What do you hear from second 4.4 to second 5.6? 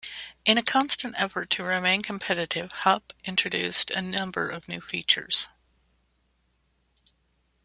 of new features.